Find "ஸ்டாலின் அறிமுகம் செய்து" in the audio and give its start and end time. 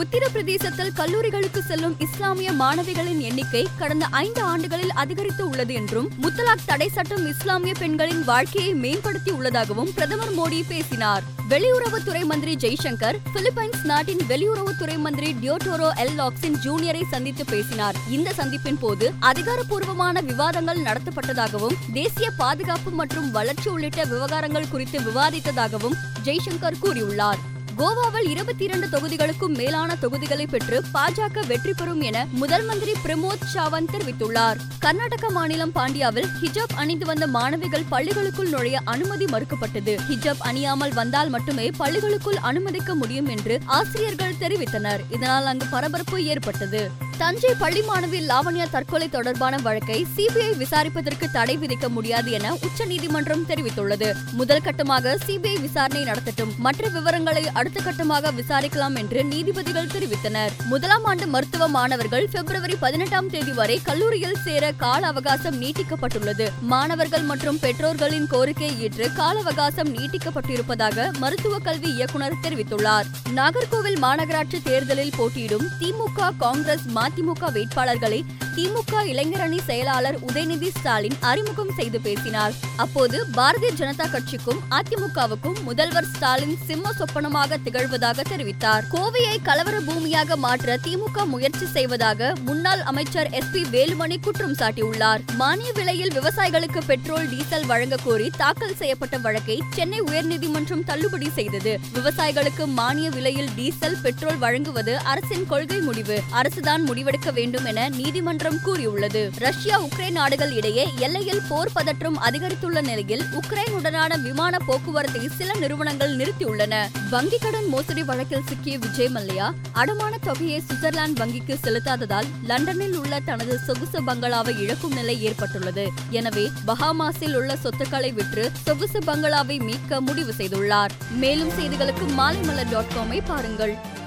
80.68-82.00